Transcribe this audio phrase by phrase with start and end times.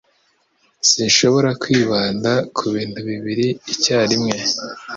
[0.89, 4.37] Sinshobora kwibanda kubintu bibiri icyarimwe